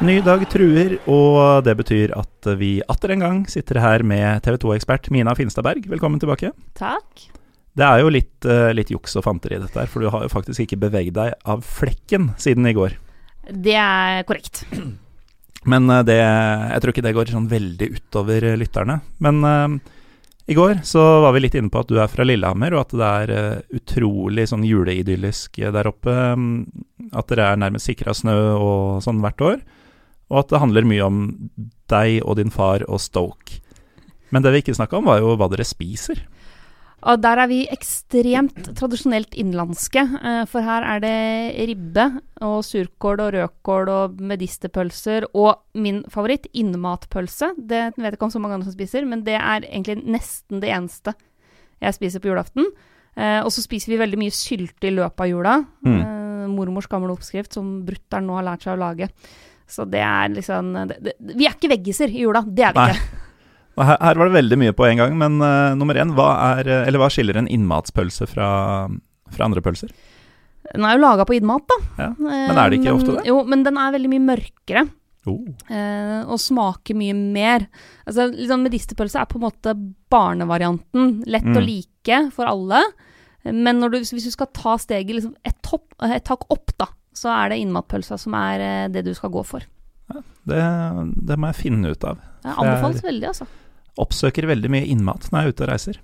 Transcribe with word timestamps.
Ny 0.00 0.14
dag 0.24 0.40
truer, 0.48 0.94
og 1.12 1.60
det 1.66 1.74
betyr 1.76 2.14
at 2.16 2.46
vi 2.56 2.78
atter 2.88 3.12
en 3.12 3.20
gang 3.20 3.40
sitter 3.52 3.76
her 3.84 4.00
med 4.00 4.40
TV 4.46 4.54
2-ekspert 4.62 5.10
Mina 5.12 5.34
Finstadberg. 5.36 5.84
Velkommen 5.90 6.16
tilbake. 6.22 6.54
Takk. 6.78 7.26
Det 7.76 7.84
er 7.84 8.00
jo 8.00 8.08
litt, 8.08 8.46
eh, 8.48 8.70
litt 8.72 8.88
juks 8.88 9.18
og 9.20 9.26
fanteri 9.26 9.58
dette 9.60 9.76
her, 9.76 9.90
for 9.92 10.00
du 10.00 10.08
har 10.08 10.22
jo 10.24 10.30
faktisk 10.32 10.64
ikke 10.64 10.78
beveget 10.86 11.18
deg 11.18 11.34
av 11.44 11.60
flekken 11.68 12.30
siden 12.40 12.64
i 12.70 12.72
går. 12.72 12.94
Det 13.52 13.74
er 13.76 14.24
korrekt. 14.24 14.62
Men 15.68 15.90
eh, 15.92 16.00
det, 16.08 16.16
jeg 16.16 16.80
tror 16.80 16.94
ikke 16.94 17.04
det 17.04 17.12
går 17.18 17.32
sånn 17.34 17.50
veldig 17.50 17.88
utover 17.98 18.46
eh, 18.54 18.56
lytterne. 18.56 18.96
Men 19.20 19.44
uh, 19.44 19.74
i 20.48 20.56
går 20.56 20.80
så 20.80 21.02
var 21.26 21.36
vi 21.36 21.42
litt 21.44 21.58
inne 21.60 21.68
på 21.68 21.82
at 21.84 21.92
du 21.92 22.00
er 22.00 22.08
fra 22.08 22.24
Lillehammer, 22.24 22.72
og 22.72 22.86
at 22.86 22.96
det 22.96 23.10
er 23.10 23.60
utrolig 23.76 24.48
sånn 24.48 24.64
juleidyllisk 24.64 25.60
der 25.60 25.92
oppe. 25.92 26.16
mm, 26.40 26.56
At 27.12 27.28
dere 27.28 27.50
er 27.52 27.60
nærmest 27.60 27.92
sikra 27.92 28.16
snø 28.16 28.38
og 28.56 29.04
sånn 29.04 29.20
hvert 29.20 29.44
år. 29.44 29.60
Og 30.30 30.44
at 30.44 30.52
det 30.52 30.60
handler 30.62 30.86
mye 30.86 31.06
om 31.06 31.22
deg 31.90 32.20
og 32.22 32.36
din 32.38 32.52
far 32.54 32.84
og 32.86 33.02
Stoke. 33.02 33.60
Men 34.30 34.44
det 34.44 34.52
vi 34.54 34.62
ikke 34.62 34.76
snakka 34.78 35.00
om, 35.00 35.08
var 35.10 35.18
jo 35.18 35.34
hva 35.34 35.48
dere 35.50 35.66
spiser. 35.66 36.22
Og 37.00 37.16
der 37.24 37.40
er 37.40 37.48
vi 37.48 37.62
ekstremt 37.72 38.58
tradisjonelt 38.76 39.32
innenlandske. 39.32 40.02
eh, 40.20 40.44
For 40.44 40.60
her 40.60 40.84
er 40.84 41.00
det 41.00 41.68
ribbe 41.70 42.20
og 42.44 42.60
surkål 42.64 43.22
og 43.24 43.32
rødkål 43.34 43.88
og 43.88 44.20
medisterpølser. 44.20 45.24
Og 45.34 45.56
min 45.74 46.04
favoritt, 46.12 46.46
innmatpølse. 46.52 47.54
Det 47.56 47.96
vet 47.96 48.12
jeg 48.12 48.18
ikke 48.18 48.28
om 48.28 48.34
så 48.36 48.38
mange 48.42 48.58
andre 48.58 48.68
som 48.68 48.76
spiser, 48.76 49.08
men 49.08 49.24
det 49.24 49.38
er 49.40 49.64
egentlig 49.64 50.04
nesten 50.04 50.60
det 50.60 50.70
eneste 50.70 51.14
jeg 51.80 51.96
spiser 51.96 52.20
på 52.20 52.28
julaften. 52.28 52.68
Eh, 53.16 53.40
og 53.40 53.50
så 53.50 53.64
spiser 53.64 53.94
vi 53.94 54.02
veldig 54.04 54.20
mye 54.20 54.34
sylte 54.36 54.90
i 54.90 54.94
løpet 54.94 55.24
av 55.24 55.30
jula. 55.30 55.64
Mm. 55.82 56.00
Eh, 56.00 56.48
mormors 56.52 56.86
gamle 56.86 57.16
oppskrift 57.16 57.56
som 57.56 57.80
brutter'n 57.86 58.28
nå 58.28 58.36
har 58.36 58.44
lært 58.44 58.66
seg 58.66 58.76
å 58.76 58.80
lage. 58.80 59.08
Så 59.70 59.86
det 59.90 60.00
er 60.02 60.28
liksom 60.34 60.72
det, 60.90 60.96
det, 61.06 61.12
Vi 61.38 61.46
er 61.46 61.54
ikke 61.54 61.70
veggiser 61.72 62.10
i 62.10 62.24
jula, 62.24 62.42
det 62.46 62.64
er 62.68 62.74
vi 62.76 62.84
Nei. 62.84 62.92
ikke. 62.96 63.16
Her, 63.80 63.96
her 64.02 64.18
var 64.18 64.28
det 64.28 64.34
veldig 64.34 64.56
mye 64.60 64.72
på 64.76 64.84
en 64.90 64.98
gang, 64.98 65.12
men 65.16 65.36
uh, 65.40 65.72
nummer 65.78 65.96
én, 65.96 66.10
hva, 66.12 66.26
er, 66.58 66.68
eh, 66.68 66.82
eller 66.90 67.00
hva 67.00 67.06
skiller 67.08 67.38
en 67.40 67.46
innmatspølse 67.48 68.26
fra, 68.28 68.48
fra 69.32 69.46
andre 69.46 69.62
pølser? 69.64 69.94
Den 70.74 70.84
er 70.84 70.98
jo 70.98 71.00
laga 71.06 71.24
på 71.24 71.38
innmat, 71.38 71.64
da. 71.70 71.78
Ja. 72.02 72.08
Men 72.18 72.58
er 72.60 72.68
det 72.74 72.80
ikke 72.80 72.90
Eh, 72.90 72.98
ofte 72.98 73.14
det? 73.16 73.22
Jo, 73.30 73.38
men 73.48 73.62
den 73.64 73.78
er 73.80 73.94
veldig 73.94 74.10
mye 74.12 74.24
mørkere. 74.26 74.82
Oh. 75.28 75.44
og 76.32 76.38
smaker 76.40 76.96
mye 76.96 77.12
mer. 77.16 77.66
Altså, 78.08 78.26
liksom 78.34 78.62
Medisterpølse 78.66 79.20
er 79.22 79.28
på 79.30 79.36
en 79.40 79.46
måte 79.46 79.74
barnevarianten. 80.12 81.22
Lett 81.30 81.44
å 81.48 81.60
Mm. 81.60 81.66
like 81.66 82.20
for 82.36 82.46
alle. 82.50 82.82
Men 83.44 83.80
du, 83.80 83.98
hvis 83.98 84.12
du 84.24 84.30
skal 84.30 84.48
ta 84.52 84.76
steget 84.76 85.14
liksom 85.16 85.34
et, 85.44 85.56
topp, 85.62 85.94
et 86.02 86.24
tak 86.24 86.44
opp, 86.50 86.72
da, 86.76 86.86
så 87.16 87.30
er 87.34 87.52
det 87.52 87.60
innmatpølsa 87.62 88.18
som 88.20 88.34
er 88.38 88.64
eh, 88.64 88.88
det 88.92 89.04
du 89.06 89.12
skal 89.16 89.32
gå 89.34 89.42
for. 89.46 89.66
Det, 90.50 90.60
det 91.28 91.36
må 91.38 91.50
jeg 91.52 91.60
finne 91.60 91.92
ut 91.92 92.04
av. 92.06 92.18
Jeg 92.42 92.56
anbefales 92.56 93.02
veldig, 93.04 93.26
altså. 93.30 93.46
oppsøker 94.00 94.48
veldig 94.50 94.70
mye 94.72 94.88
innmat 94.90 95.28
når 95.30 95.38
jeg 95.38 95.46
er 95.50 95.54
ute 95.54 95.66
og 95.66 95.70
reiser. 95.70 96.00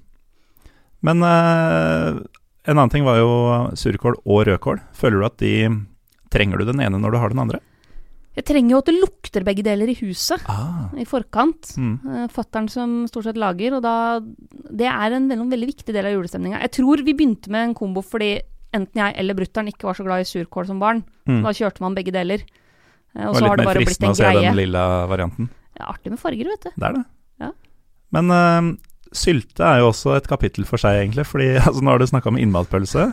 Men 1.07 1.23
eh, 1.27 2.21
en 2.67 2.77
annen 2.77 2.93
ting 2.93 3.07
var 3.07 3.19
jo 3.21 3.31
surkål 3.79 4.21
og 4.25 4.45
rødkål. 4.51 4.83
Føler 4.97 5.23
du 5.23 5.29
at 5.31 5.39
de 5.43 5.55
Trenger 6.37 6.59
du 6.59 6.67
den 6.67 6.81
ene 6.83 6.99
når 6.99 7.15
du 7.15 7.19
har 7.23 7.31
den 7.31 7.39
andre? 7.39 7.61
Jeg 8.37 8.45
trenger 8.51 8.75
jo 8.75 8.79
at 8.83 8.89
det 8.91 8.97
lukter 8.99 9.45
begge 9.47 9.63
deler 9.65 9.89
i 9.89 9.95
huset 10.03 10.43
Ah. 10.51 10.91
i 10.99 11.07
forkant. 11.09 11.71
Mm. 11.79 11.93
Uh, 12.05 12.25
Fattern 12.29 12.67
som 12.69 12.97
stort 13.09 13.25
sett 13.25 13.39
lager, 13.41 13.79
og 13.79 13.85
da 13.87 14.21
Det 14.21 14.91
er 14.91 15.15
en 15.17 15.29
veldig, 15.31 15.47
veldig 15.55 15.69
viktig 15.71 15.95
del 15.95 16.05
av 16.11 16.13
julestemninga. 16.13 16.61
Jeg 16.67 16.75
tror 16.77 17.01
vi 17.07 17.15
begynte 17.15 17.49
med 17.49 17.69
en 17.71 17.75
kombo 17.79 18.03
fordi 18.05 18.35
enten 18.77 19.03
jeg 19.03 19.17
eller 19.21 19.39
brutter'n 19.39 19.71
ikke 19.73 19.89
var 19.89 19.99
så 19.99 20.07
glad 20.07 20.25
i 20.25 20.29
surkål 20.29 20.69
som 20.71 20.81
barn. 20.83 21.03
Mm. 21.29 21.43
Da 21.45 21.53
kjørte 21.57 21.85
man 21.85 21.97
begge 21.97 22.15
deler. 22.15 22.45
Eh, 23.17 23.27
og 23.27 23.39
så 23.39 23.47
har 23.47 23.59
det 23.59 23.67
mer 23.67 23.73
bare 23.73 23.83
blitt 23.83 23.93
fristende 23.93 24.15
å 24.15 24.19
se 24.19 24.27
greie. 24.29 24.49
den 24.49 24.59
lilla 24.61 24.85
varianten. 25.11 25.49
Er 25.77 25.89
artig 25.93 26.13
med 26.15 26.23
farger, 26.23 26.53
vet 26.53 26.69
du. 26.69 26.71
Det 26.75 26.91
er 26.91 26.99
det. 26.99 27.07
Ja. 27.43 27.51
Men 28.17 28.33
uh, 28.33 28.71
sylte 29.17 29.67
er 29.67 29.83
jo 29.83 29.91
også 29.91 30.15
et 30.17 30.29
kapittel 30.31 30.69
for 30.69 30.81
seg, 30.81 31.03
egentlig. 31.03 31.27
Fordi 31.29 31.51
altså, 31.67 31.83
nå 31.83 31.93
har 31.93 32.03
du 32.03 32.09
snakka 32.11 32.33
om 32.33 32.41
innmatpølse. 32.41 33.11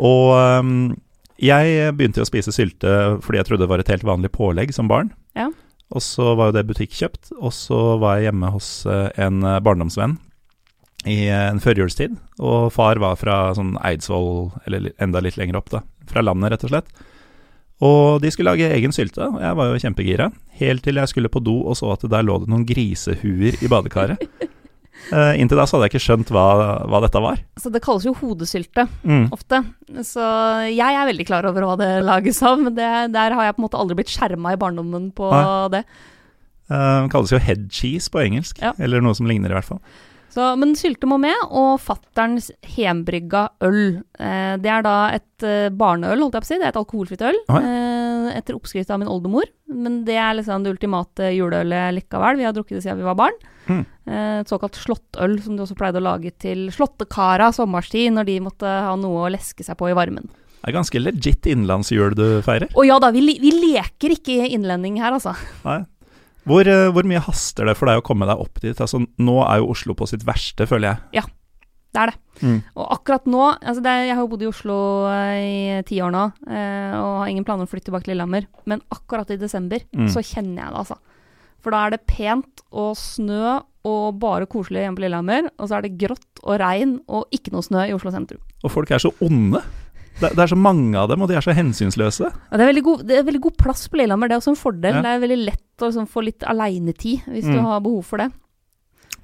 Og 0.00 0.36
um, 0.36 0.92
jeg 1.40 1.96
begynte 1.96 2.20
jo 2.20 2.26
å 2.26 2.28
spise 2.28 2.52
sylte 2.52 2.92
fordi 3.24 3.40
jeg 3.40 3.48
trodde 3.48 3.64
det 3.64 3.70
var 3.72 3.82
et 3.82 3.90
helt 3.92 4.06
vanlig 4.06 4.32
pålegg 4.34 4.74
som 4.76 4.90
barn. 4.90 5.12
Ja. 5.38 5.48
Og 5.90 6.04
så 6.04 6.34
var 6.38 6.50
jo 6.50 6.58
det 6.58 6.66
butikkjøpt. 6.68 7.32
Og 7.40 7.54
så 7.56 7.78
var 8.02 8.18
jeg 8.18 8.30
hjemme 8.30 8.52
hos 8.54 8.68
eh, 8.86 9.08
en 9.24 9.42
eh, 9.42 9.62
barndomsvenn 9.64 10.18
i 11.08 11.28
en 11.32 11.60
førjulstid. 11.62 12.16
Og 12.44 12.72
far 12.74 12.98
var 13.00 13.16
fra 13.16 13.54
sånn 13.56 13.76
Eidsvoll, 13.84 14.50
eller 14.66 14.90
enda 15.00 15.22
litt 15.24 15.38
lenger 15.40 15.56
opp, 15.60 15.70
da. 15.72 15.80
Fra 16.10 16.20
landet, 16.26 16.52
rett 16.52 16.64
og 16.66 16.72
slett. 16.74 16.90
Og 17.80 18.20
de 18.20 18.28
skulle 18.28 18.50
lage 18.52 18.66
egen 18.76 18.92
sylte, 18.92 19.24
og 19.24 19.38
jeg 19.40 19.56
var 19.56 19.70
jo 19.70 19.78
kjempegira. 19.80 20.26
Helt 20.60 20.82
til 20.84 20.98
jeg 21.00 21.08
skulle 21.08 21.30
på 21.32 21.40
do 21.40 21.54
og 21.64 21.78
så 21.78 21.94
at 21.94 22.02
der 22.12 22.26
lå 22.26 22.34
det 22.42 22.50
noen 22.52 22.66
grisehuer 22.68 23.56
i 23.64 23.70
badekaret. 23.72 24.20
uh, 25.14 25.32
inntil 25.40 25.56
da 25.56 25.64
så 25.64 25.78
hadde 25.78 25.88
jeg 25.88 25.94
ikke 25.94 26.04
skjønt 26.04 26.32
hva, 26.36 26.44
hva 26.92 27.00
dette 27.06 27.22
var. 27.24 27.40
Så 27.56 27.72
det 27.72 27.80
kalles 27.86 28.04
jo 28.04 28.12
hodesylte 28.20 28.84
Mm. 29.00 29.30
ofte. 29.32 29.62
Så 30.04 30.20
jeg 30.68 30.92
er 31.00 31.08
veldig 31.08 31.26
klar 31.30 31.48
over 31.48 31.64
hva 31.70 31.78
det 31.80 31.88
lages 32.04 32.42
av, 32.44 32.60
men 32.60 32.76
det, 32.76 32.90
der 33.16 33.32
har 33.38 33.48
jeg 33.48 33.56
på 33.56 33.62
en 33.62 33.68
måte 33.70 33.80
aldri 33.80 33.96
blitt 34.02 34.12
skjerma 34.12 34.52
i 34.52 34.60
barndommen 34.60 35.08
på 35.16 35.32
Nei. 35.32 35.68
det. 35.78 35.84
Uh, 36.68 37.06
det 37.06 37.10
kalles 37.16 37.32
jo 37.32 37.40
head 37.40 37.64
cheese 37.72 38.12
på 38.12 38.20
engelsk, 38.26 38.60
Ja. 38.60 38.74
eller 38.78 39.00
noe 39.00 39.16
som 39.16 39.24
ligner 39.26 39.48
i 39.48 39.56
hvert 39.56 39.70
fall. 39.72 39.80
Så, 40.30 40.44
men 40.60 40.76
sylte 40.78 41.08
må 41.10 41.18
med, 41.20 41.34
og 41.50 41.80
fatterns 41.82 42.50
hjembrygga 42.76 43.48
øl. 43.66 44.00
Eh, 44.14 44.54
det 44.62 44.70
er 44.70 44.84
da 44.86 44.96
et 45.16 45.46
eh, 45.46 45.70
barneøl, 45.74 46.22
holdt 46.22 46.38
jeg 46.38 46.44
på 46.44 46.46
å 46.46 46.50
si. 46.50 46.58
Det 46.60 46.68
er 46.68 46.74
et 46.74 46.80
alkoholfritt 46.80 47.24
øl. 47.26 47.40
Eh, 47.58 48.28
etter 48.38 48.54
oppskrift 48.54 48.92
av 48.94 49.00
min 49.02 49.10
oldemor. 49.10 49.50
Men 49.70 50.02
det 50.06 50.18
er 50.22 50.36
liksom 50.38 50.62
det 50.62 50.74
ultimate 50.76 51.32
juleølet 51.34 51.96
likevel. 51.98 52.38
Vi 52.38 52.46
har 52.46 52.54
drukket 52.54 52.78
det 52.78 52.84
siden 52.86 53.00
vi 53.02 53.08
var 53.08 53.18
barn. 53.18 53.40
Mm. 53.70 53.82
Et 54.10 54.50
såkalt 54.50 54.78
slåttøl, 54.78 55.36
som 55.42 55.56
de 55.56 55.64
også 55.64 55.78
pleide 55.78 56.00
å 56.00 56.06
lage 56.06 56.32
til 56.42 56.68
slåttekara 56.74 57.50
sommerstid, 57.54 58.12
når 58.14 58.30
de 58.30 58.38
måtte 58.42 58.70
ha 58.86 58.94
noe 58.98 59.26
å 59.26 59.32
leske 59.34 59.66
seg 59.66 59.78
på 59.78 59.90
i 59.90 59.96
varmen. 59.98 60.30
Det 60.60 60.68
er 60.68 60.76
ganske 60.76 61.00
legit 61.00 61.46
innlandsjul 61.48 62.14
du 62.18 62.26
feirer. 62.44 62.70
Å 62.76 62.82
ja 62.84 62.98
da, 63.02 63.08
vi, 63.14 63.22
vi 63.40 63.54
leker 63.56 64.12
ikke 64.12 64.50
innlending 64.50 64.98
her, 65.00 65.16
altså. 65.16 65.32
Nei. 65.64 65.82
Hvor, 66.50 66.66
eh, 66.66 66.88
hvor 66.90 67.06
mye 67.06 67.20
haster 67.22 67.68
det 67.70 67.76
for 67.78 67.86
deg 67.90 68.00
å 68.00 68.06
komme 68.06 68.26
deg 68.28 68.40
opp 68.42 68.58
dit? 68.62 68.74
Altså, 68.82 68.98
nå 69.22 69.36
er 69.46 69.60
jo 69.62 69.70
Oslo 69.72 69.94
på 69.98 70.08
sitt 70.10 70.24
verste, 70.26 70.66
føler 70.66 70.92
jeg. 70.92 71.20
Ja, 71.20 71.26
Det 71.92 71.98
er 72.02 72.10
det. 72.12 72.18
Mm. 72.46 72.58
Og 72.78 72.86
akkurat 72.94 73.24
nå 73.26 73.40
altså 73.58 73.82
det 73.82 73.90
er, 73.90 74.04
Jeg 74.06 74.14
har 74.14 74.22
jo 74.22 74.28
bodd 74.30 74.42
i 74.44 74.48
Oslo 74.48 74.76
eh, 75.10 75.38
i 75.78 75.82
ti 75.88 75.96
år 76.00 76.12
nå, 76.14 76.20
eh, 76.48 76.92
og 76.96 77.16
har 77.24 77.30
ingen 77.32 77.44
planer 77.44 77.64
om 77.64 77.68
å 77.68 77.70
flytte 77.72 77.90
tilbake 77.90 78.06
til 78.06 78.14
Lillehammer. 78.14 78.46
Men 78.70 78.80
akkurat 78.94 79.30
i 79.34 79.36
desember 79.40 79.80
Mm. 79.92 80.06
så 80.08 80.22
kjenner 80.22 80.62
jeg 80.62 80.70
det, 80.70 80.78
altså. 80.84 80.96
For 81.60 81.70
da 81.74 81.82
er 81.86 81.90
det 81.96 82.06
pent 82.06 82.62
og 82.72 82.94
snø 82.96 83.60
og 83.84 84.18
bare 84.20 84.46
koselig 84.46 84.84
hjemme 84.84 84.96
på 84.96 85.02
Lillehammer. 85.04 85.50
Og 85.58 85.68
så 85.68 85.76
er 85.78 85.82
det 85.82 85.98
grått 85.98 86.40
og 86.44 86.58
regn 86.62 87.00
og 87.08 87.26
ikke 87.34 87.52
noe 87.52 87.62
snø 87.66 87.82
i 87.88 87.92
Oslo 87.92 88.10
sentrum. 88.14 88.40
Og 88.64 88.70
folk 88.70 88.90
er 88.90 88.98
så 89.02 89.10
onde. 89.20 89.60
Det, 90.20 90.30
det 90.36 90.42
er 90.44 90.50
så 90.52 90.58
mange 90.58 90.98
av 91.00 91.08
dem, 91.08 91.22
og 91.24 91.28
de 91.30 91.36
er 91.38 91.44
så 91.44 91.54
hensynsløse. 91.56 92.28
Ja, 92.28 92.56
det, 92.60 92.66
er 92.68 92.80
god, 92.84 93.04
det 93.08 93.18
er 93.18 93.26
veldig 93.26 93.40
god 93.46 93.56
plass 93.60 93.86
på 93.88 93.96
Lillehammer, 94.00 94.28
det 94.28 94.36
er 94.36 94.42
også 94.42 94.52
en 94.54 94.60
fordel. 94.60 94.98
Ja. 94.98 95.02
Det 95.06 95.12
er 95.16 95.22
veldig 95.24 95.38
lett 95.46 95.80
å 95.84 95.88
liksom, 95.88 96.08
få 96.12 96.24
litt 96.26 96.44
aleinetid 96.44 97.26
hvis 97.30 97.48
du 97.48 97.56
Mm. 97.56 97.64
har 97.70 97.80
behov 97.80 98.04
for 98.04 98.18
det. 98.20 98.30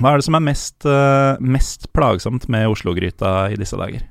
Hva 0.00 0.12
er 0.12 0.16
det 0.20 0.24
som 0.26 0.34
er 0.36 0.44
mest, 0.44 0.84
eh, 0.84 1.36
mest 1.40 1.86
plagsomt 1.96 2.48
med 2.52 2.66
Oslo-gryta 2.68 3.50
i 3.52 3.56
disse 3.56 3.76
dager? 3.80 4.02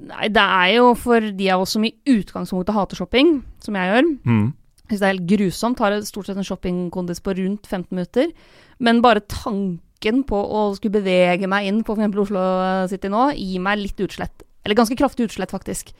Nei, 0.00 0.28
det 0.32 0.40
er 0.42 0.74
jo 0.78 0.94
for 0.94 1.20
de 1.20 1.50
av 1.52 1.60
oss 1.64 1.72
som 1.76 1.84
i 1.84 1.92
utgangspunktet 2.08 2.72
hater 2.74 2.96
shopping, 2.96 3.42
som 3.60 3.74
jeg 3.76 3.90
gjør. 3.92 4.10
Mm. 4.24 4.46
Hvis 4.88 5.00
det 5.00 5.06
er 5.06 5.12
helt 5.14 5.26
grusomt. 5.28 5.78
Har 5.78 5.92
jeg 5.92 6.04
stort 6.08 6.26
sett 6.26 6.36
en 6.40 6.46
shoppingkondis 6.46 7.20
på 7.22 7.34
rundt 7.36 7.66
15 7.68 7.92
minutter. 7.94 8.32
Men 8.80 9.00
bare 9.04 9.20
tanken 9.20 10.24
på 10.24 10.38
å 10.40 10.74
skulle 10.76 11.02
bevege 11.02 11.46
meg 11.48 11.66
inn 11.68 11.82
på 11.84 11.94
f.eks. 11.96 12.16
Oslo 12.24 12.44
City 12.88 13.08
nå, 13.12 13.28
gir 13.36 13.60
meg 13.60 13.78
litt 13.78 14.00
utslett. 14.00 14.42
Eller 14.64 14.78
ganske 14.78 14.96
kraftig 14.98 15.28
utslett, 15.28 15.52
faktisk. 15.54 15.92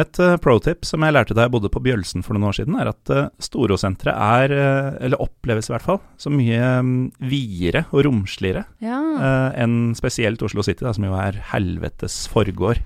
Et 0.00 0.20
uh, 0.24 0.38
pro-tip 0.40 0.86
som 0.88 1.04
jeg 1.04 1.12
lærte 1.12 1.34
da 1.36 1.44
jeg 1.44 1.52
bodde 1.52 1.68
på 1.72 1.82
Bjølsen 1.84 2.24
for 2.24 2.32
noen 2.32 2.48
år 2.48 2.56
siden, 2.56 2.78
er 2.80 2.88
at 2.94 3.12
uh, 3.12 3.26
Storosenteret 3.44 4.16
er, 4.16 4.54
uh, 4.56 5.04
eller 5.04 5.20
oppleves 5.20 5.68
i 5.68 5.74
hvert 5.74 5.84
fall, 5.84 6.00
så 6.20 6.32
mye 6.32 6.60
um, 6.80 6.94
videre 7.20 7.84
og 7.90 8.06
romsligere 8.08 8.64
Ja. 8.80 9.00
enn 9.60 9.92
spesielt 9.98 10.40
Oslo 10.44 10.64
City, 10.64 10.86
da, 10.86 10.94
som 10.96 11.04
jo 11.04 11.12
er 11.18 11.36
helvetes 11.52 12.22
forgård. 12.32 12.80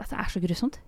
Det 0.00 0.16
er 0.16 0.32
så 0.32 0.40
grusomt. 0.42 0.80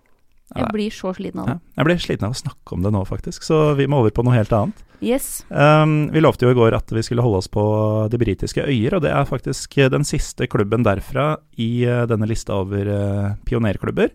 Ja, 0.52 0.66
Jeg 0.66 0.72
blir 0.74 0.90
så 0.90 1.14
sliten 1.16 1.40
av 1.40 1.48
Ja. 1.48 1.54
det. 1.54 1.60
Jeg 1.76 1.84
ble 1.86 1.94
sliten 1.98 2.24
av 2.26 2.32
å 2.34 2.40
snakke 2.42 2.72
om 2.76 2.82
det 2.82 2.92
nå, 2.92 3.06
faktisk, 3.08 3.42
så 3.42 3.74
vi 3.76 3.86
må 3.86 4.00
over 4.02 4.10
på 4.10 4.24
noe 4.24 4.34
helt 4.34 4.52
annet. 4.52 4.82
Yes. 5.02 5.44
Um, 5.50 6.10
vi 6.12 6.20
lovte 6.20 6.44
jo 6.46 6.50
i 6.52 6.54
går 6.54 6.74
at 6.76 6.92
vi 6.92 7.02
skulle 7.02 7.22
holde 7.24 7.38
oss 7.38 7.48
på 7.48 7.64
de 8.10 8.18
britiske 8.20 8.62
øyer, 8.62 8.94
og 8.94 9.02
det 9.02 9.10
er 9.10 9.24
faktisk 9.24 9.78
eh, 9.78 9.88
den 9.88 10.04
siste 10.04 10.46
klubben 10.46 10.84
derfra 10.84 11.38
i 11.58 11.86
uh, 11.88 12.04
denne 12.06 12.28
lista 12.28 12.54
over 12.54 12.86
uh, 12.86 13.34
pionerklubber, 13.44 14.10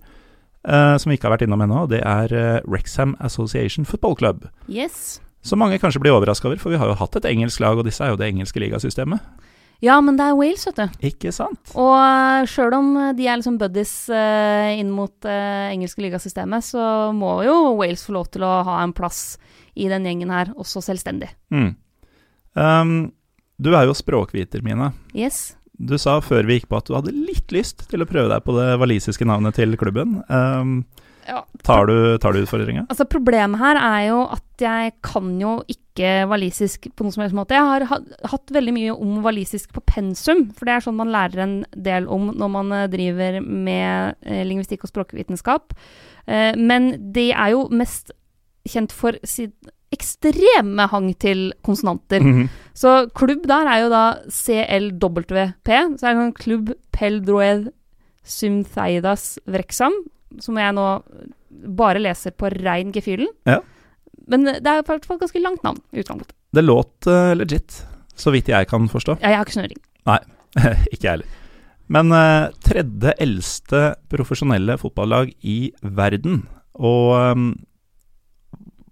Uh, 0.68 0.98
som 1.00 1.10
vi 1.10 1.16
ikke 1.16 1.30
har 1.30 1.38
vært 1.38 1.46
innom 1.46 1.62
ennå. 1.64 1.86
Det 1.88 2.02
er 2.04 2.62
Rexham 2.68 3.16
Association 3.24 3.86
Football 3.86 4.18
Club. 4.20 4.50
Yes. 4.68 5.22
Som 5.42 5.60
mange 5.60 5.80
kanskje 5.80 6.02
blir 6.04 6.12
overraska 6.12 6.50
over, 6.50 6.58
for 6.60 6.74
vi 6.74 6.78
har 6.82 6.90
jo 6.90 6.98
hatt 7.00 7.16
et 7.16 7.24
engelsk 7.30 7.62
lag, 7.64 7.78
og 7.78 7.86
disse 7.88 8.04
er 8.04 8.10
jo 8.12 8.18
det 8.20 8.28
engelske 8.28 8.60
ligasystemet. 8.60 9.22
Ja, 9.84 10.00
men 10.02 10.18
det 10.18 10.26
er 10.26 10.38
Wales, 10.38 10.66
vet 10.66 10.80
du. 10.80 11.02
Ikke 11.06 11.32
sant? 11.36 11.74
Og 11.78 11.94
uh, 11.94 12.46
sjøl 12.50 12.74
om 12.78 12.88
de 13.18 13.28
er 13.28 13.38
liksom 13.38 13.60
buddies 13.62 13.94
uh, 14.10 14.74
inn 14.74 14.90
mot 14.94 15.14
uh, 15.28 15.68
engelske 15.70 16.02
ligasystemet, 16.02 16.66
så 16.66 17.12
må 17.14 17.40
jo 17.46 17.76
Wales 17.78 18.06
få 18.08 18.16
lov 18.18 18.32
til 18.34 18.48
å 18.48 18.56
ha 18.66 18.80
en 18.82 18.96
plass 18.98 19.38
i 19.78 19.90
den 19.92 20.08
gjengen 20.10 20.34
her, 20.34 20.50
også 20.58 20.82
selvstendig. 20.82 21.30
Mm. 21.54 21.76
Um, 22.58 22.96
du 23.62 23.72
er 23.78 23.86
jo 23.86 23.94
språkviter, 23.98 24.64
Mina. 24.66 24.92
Yes. 25.14 25.56
Du 25.78 25.94
sa 26.02 26.18
før 26.26 26.48
vi 26.50 26.58
gikk 26.58 26.72
på 26.72 26.80
at 26.80 26.90
du 26.90 26.96
hadde 26.98 27.14
litt 27.14 27.54
lyst 27.54 27.86
til 27.92 28.02
å 28.02 28.10
prøve 28.10 28.32
deg 28.32 28.46
på 28.46 28.56
det 28.58 28.72
walisiske 28.82 29.28
navnet 29.30 29.58
til 29.60 29.78
klubben. 29.78 30.20
Um, 30.26 30.80
Ja. 31.28 31.42
tar, 31.68 31.90
du, 31.90 32.18
tar 32.24 32.34
du 32.34 32.42
utfordringa? 32.42 32.86
Altså 32.88 33.06
Problemet 33.10 33.60
her 33.60 33.80
er 33.82 34.02
jo 34.08 34.22
at 34.32 34.64
jeg 34.64 34.94
kan 35.06 35.34
jo 35.42 35.58
ikke 35.68 36.28
walisisk 36.30 36.88
på 36.96 37.04
noen 37.04 37.14
som 37.14 37.24
helst 37.26 37.38
måte. 37.38 37.58
Jeg 37.58 37.88
har 37.90 37.98
hatt 38.32 38.54
veldig 38.54 38.74
mye 38.76 38.96
om 38.96 39.18
walisisk 39.26 39.74
på 39.76 39.84
pensum, 39.90 40.48
for 40.56 40.70
det 40.70 40.76
er 40.78 40.86
sånn 40.86 41.00
man 41.00 41.12
lærer 41.14 41.44
en 41.44 41.58
del 41.74 42.08
om 42.08 42.30
når 42.32 42.54
man 42.54 42.76
eh, 42.78 42.86
driver 42.94 43.42
med 43.44 44.16
eh, 44.24 44.44
lingvistikk 44.48 44.86
og 44.86 44.94
språkvitenskap. 44.94 45.76
Eh, 46.28 46.54
men 46.58 46.94
de 47.16 47.32
er 47.34 47.56
jo 47.56 47.68
mest 47.76 48.14
kjent 48.68 48.96
for 48.96 49.20
sin 49.28 49.54
ekstreme 49.94 50.88
hang 50.92 51.14
til 51.16 51.52
konsonanter. 51.64 52.24
Mhm. 52.24 52.50
Så 52.76 53.08
klubb 53.16 53.46
der 53.48 53.70
er 53.72 53.84
jo 53.86 53.90
da 53.90 54.04
CLWP. 54.30 55.38
Så 55.98 56.08
er 56.08 56.14
det 56.14 56.26
en 56.26 56.34
klubb 56.34 56.74
Peldroed 56.92 57.72
Symtheidas 58.28 59.38
Vrexam, 59.48 59.94
som 60.44 60.58
jeg 60.60 60.76
nå 60.76 60.86
bare 61.78 62.02
leser 62.02 62.36
på 62.36 62.50
rein 62.54 62.92
gefühlen. 62.96 63.30
Ja. 63.48 63.62
Men 64.28 64.44
det 64.48 64.60
er 64.60 64.82
i 64.82 64.86
hvert 64.88 65.08
fall 65.08 65.22
ganske 65.22 65.42
langt 65.42 65.64
navn 65.66 65.80
i 65.94 66.02
utgangspunktet. 66.02 66.36
Det 66.56 66.64
låt 66.64 67.08
uh, 67.08 67.36
legit, 67.38 67.82
så 68.16 68.32
vidt 68.34 68.52
jeg 68.52 68.68
kan 68.70 68.88
forstå. 68.92 69.20
Ja, 69.22 69.34
jeg 69.34 69.40
har 69.40 69.48
ikke 69.48 69.58
snøring. 69.60 69.82
ikke 70.94 71.04
jeg 71.04 71.12
heller. 71.12 71.38
Men 71.88 72.12
uh, 72.12 72.50
tredje 72.64 73.14
eldste 73.24 73.82
profesjonelle 74.12 74.78
fotballag 74.82 75.32
i 75.48 75.72
verden. 75.82 76.44
Og 76.76 77.16
um, 77.16 77.52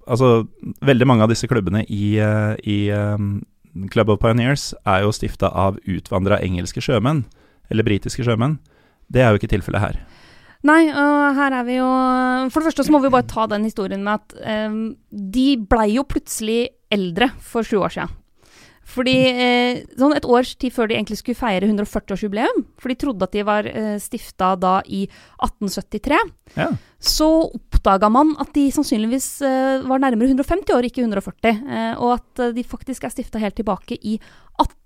altså 0.08 0.46
Veldig 0.86 1.08
mange 1.10 1.26
av 1.26 1.32
disse 1.34 1.50
klubbene 1.50 1.84
i, 1.92 2.16
uh, 2.22 2.56
i 2.64 2.88
um, 2.96 3.44
Club 3.92 4.14
of 4.14 4.22
Pioneers 4.24 4.72
er 4.88 5.04
jo 5.04 5.14
stifta 5.16 5.52
av 5.52 5.80
utvandra 5.84 6.40
engelske 6.44 6.84
sjømenn, 6.84 7.26
eller 7.70 7.88
britiske 7.88 8.24
sjømenn. 8.24 8.60
Det 9.12 9.22
er 9.22 9.34
jo 9.34 9.42
ikke 9.42 9.52
tilfellet 9.52 9.84
her. 9.84 10.00
Nei, 10.66 10.88
og 10.90 11.38
her 11.38 11.54
er 11.60 11.66
vi 11.68 11.76
jo 11.78 11.88
For 12.50 12.58
det 12.62 12.72
første 12.72 12.86
så 12.88 12.94
må 12.96 13.02
vi 13.04 13.12
bare 13.14 13.28
ta 13.30 13.46
den 13.52 13.68
historien 13.68 14.02
med 14.06 14.18
at 14.24 14.38
eh, 14.42 14.78
de 15.12 15.48
blei 15.62 15.92
jo 15.94 16.06
plutselig 16.10 16.64
eldre 16.94 17.30
for 17.44 17.66
sju 17.66 17.78
år 17.86 17.94
siden. 17.94 18.14
Fordi 18.86 19.14
eh, 19.34 19.80
sånn 19.98 20.14
et 20.14 20.26
års 20.30 20.52
tid 20.62 20.74
før 20.74 20.88
de 20.92 20.94
egentlig 21.00 21.18
skulle 21.18 21.38
feire 21.40 21.66
140-årsjubileum, 21.66 22.60
for 22.78 22.94
de 22.94 22.98
trodde 23.02 23.26
at 23.26 23.34
de 23.34 23.42
var 23.48 23.66
eh, 23.66 23.96
stifta 24.02 24.52
da 24.62 24.76
i 24.86 25.04
1873, 25.42 26.20
Ja. 26.56 26.68
så 27.02 27.30
oppdaga 27.58 28.12
man 28.14 28.36
at 28.40 28.54
de 28.54 28.68
sannsynligvis 28.72 29.30
eh, 29.42 29.82
var 29.90 30.02
nærmere 30.06 30.30
150 30.30 30.78
år, 30.78 30.86
ikke 30.86 31.02
140. 31.02 31.50
Eh, 31.66 31.94
og 31.98 32.14
at 32.20 32.46
eh, 32.46 32.54
de 32.56 32.64
faktisk 32.64 33.04
er 33.10 33.14
stifta 33.16 33.42
helt 33.42 33.58
tilbake 33.58 33.98
i 34.06 34.20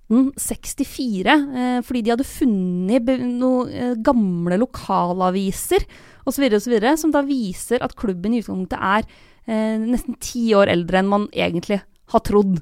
1864, 0.10 1.34
eh, 1.34 1.80
fordi 1.86 2.02
de 2.02 2.14
hadde 2.16 2.26
funnet 2.26 3.12
noen 3.22 3.70
eh, 3.70 3.94
gamle 4.02 4.58
lokalaviser 4.62 5.86
osv., 6.30 6.48
osv., 6.58 6.76
som 6.98 7.14
da 7.14 7.22
viser 7.26 7.84
at 7.86 7.94
klubben 8.00 8.34
i 8.34 8.42
utgangspunktet 8.42 8.80
er 8.80 9.06
eh, 9.46 9.78
nesten 9.82 10.18
ti 10.22 10.50
år 10.58 10.72
eldre 10.74 11.02
enn 11.02 11.12
man 11.12 11.30
egentlig 11.34 11.82
har 12.10 12.26
trodd. 12.26 12.58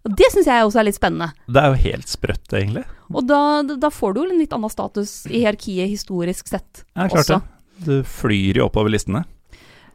Og 0.00 0.16
Det 0.16 0.30
syns 0.32 0.48
jeg 0.48 0.64
også 0.64 0.80
er 0.80 0.88
litt 0.88 0.98
spennende. 0.98 1.30
Det 1.46 1.60
er 1.60 1.70
jo 1.70 1.82
helt 1.84 2.10
sprøtt, 2.10 2.54
egentlig. 2.56 2.86
Og 3.10 3.26
da, 3.28 3.40
da 3.62 3.90
får 3.92 4.14
du 4.14 4.22
jo 4.22 4.28
en 4.30 4.40
litt 4.40 4.54
annen 4.56 4.72
status 4.72 5.24
i 5.28 5.42
hierarkiet 5.42 5.90
historisk 5.90 6.48
sett. 6.48 6.86
Ja, 6.94 7.06
klart 7.10 7.26
også. 7.26 7.40
det. 7.42 7.84
Du 7.86 8.08
flyr 8.08 8.60
jo 8.60 8.66
oppover 8.66 8.92
listene. 8.92 9.24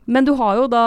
Men 0.07 0.25
du 0.27 0.35
har 0.37 0.55
jo 0.59 0.67
da 0.69 0.81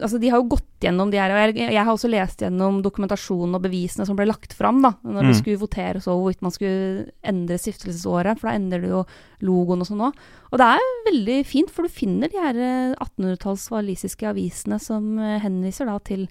Altså, 0.00 0.18
de 0.20 0.28
har 0.28 0.40
jo 0.42 0.50
gått 0.52 0.66
gjennom 0.84 1.10
de 1.12 1.16
her, 1.20 1.32
og 1.32 1.56
jeg, 1.56 1.72
jeg 1.72 1.84
har 1.84 1.92
også 1.92 2.08
lest 2.08 2.40
gjennom 2.44 2.78
dokumentasjonen 2.84 3.56
og 3.56 3.62
bevisene 3.64 4.04
som 4.08 4.16
ble 4.16 4.26
lagt 4.28 4.52
fram 4.56 4.80
da, 4.84 4.94
når 5.04 5.26
det 5.26 5.30
Mm. 5.34 5.38
skulle 5.40 5.60
voteres 5.60 6.06
over 6.08 6.20
hvorvidt 6.24 6.42
man 6.44 6.54
skulle 6.54 7.10
endre 7.22 7.58
stiftelsesåret, 7.60 8.38
for 8.40 8.48
da 8.48 8.54
endrer 8.56 8.80
du 8.84 8.88
jo 8.88 9.02
logoen 9.44 9.80
og 9.84 9.88
sånn 9.88 10.04
òg. 10.08 10.14
Og 10.52 10.58
det 10.58 10.68
er 10.72 10.86
veldig 11.10 11.38
fint, 11.46 11.70
for 11.70 11.82
du 11.84 11.88
finner 11.92 12.28
de 12.32 12.40
her 12.40 12.56
eh, 12.56 12.94
1800-talls 12.96 13.68
walisiske 13.70 14.24
avisene 14.28 14.80
som 14.80 15.18
eh, 15.18 15.38
henviser 15.44 15.86
da 15.86 15.98
til, 16.00 16.28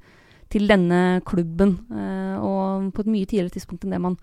til 0.49 0.67
denne 0.67 1.21
klubben, 1.25 1.77
eh, 1.93 2.37
og 2.41 2.89
på 2.93 3.01
et 3.05 3.13
mye 3.13 3.25
tidligere 3.29 3.53
tidspunkt 3.59 3.85
enn 3.85 3.91
det 3.97 4.01
man 4.01 4.17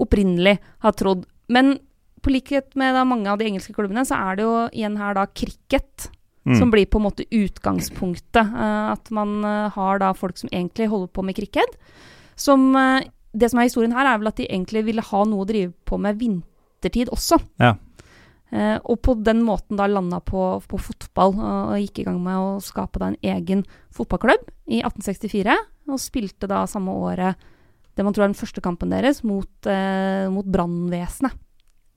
opprinnelig 0.00 0.58
har 0.84 0.92
trodd. 0.92 1.24
Men 1.48 1.78
på 2.22 2.30
likhet 2.32 2.76
med 2.76 2.92
da 2.94 3.04
mange 3.08 3.28
av 3.28 3.38
de 3.40 3.48
engelske 3.48 3.72
klubbene, 3.74 4.04
så 4.04 4.16
er 4.20 4.36
det 4.36 4.44
jo 4.44 4.56
igjen 4.72 4.96
her 5.00 5.14
da 5.16 5.26
cricket 5.32 6.10
Mm. 6.42 6.58
som 6.58 6.70
blir 6.72 6.86
på 6.90 6.98
en 6.98 7.04
måte 7.06 7.24
utgangspunktet. 7.30 8.42
eh, 8.42 8.92
at 8.92 9.10
man 9.10 9.44
eh, 9.44 9.70
har 9.70 9.98
da 9.98 10.12
folk 10.12 10.38
som 10.38 10.50
egentlig 10.50 10.88
holder 10.88 11.06
på 11.06 11.22
med 11.22 11.36
cricket. 11.36 11.78
Som, 12.34 12.74
eh, 12.76 13.04
det 13.32 13.50
som 13.50 13.60
er 13.60 13.68
historien 13.68 13.92
her, 13.92 14.06
er 14.06 14.18
vel 14.18 14.28
at 14.28 14.36
de 14.36 14.48
egentlig 14.48 14.84
ville 14.84 15.02
ha 15.02 15.24
noe 15.24 15.44
å 15.44 15.46
drive 15.46 15.72
på 15.86 15.98
med 16.00 16.18
vintertid 16.18 17.08
også. 17.08 17.38
Ja. 17.60 17.76
Og 18.84 19.00
på 19.00 19.14
den 19.24 19.40
måten 19.46 19.78
da 19.78 19.86
landa 19.88 20.18
på, 20.20 20.60
på 20.68 20.76
fotball, 20.76 21.32
og 21.40 21.78
gikk 21.80 22.00
i 22.00 22.04
gang 22.04 22.18
med 22.20 22.36
å 22.36 22.60
skape 22.60 23.00
da 23.00 23.06
en 23.08 23.16
egen 23.24 23.62
fotballklubb 23.96 24.44
i 24.68 24.82
1864. 24.82 25.56
Og 25.88 25.96
spilte 25.98 26.50
da 26.50 26.66
samme 26.68 26.92
året 26.92 27.40
det 27.96 28.04
man 28.04 28.12
tror 28.12 28.26
er 28.26 28.32
den 28.34 28.36
første 28.36 28.60
kampen 28.60 28.92
deres, 28.92 29.22
mot, 29.24 29.48
eh, 29.64 30.28
mot 30.28 30.44
brannvesenet. 30.44 31.32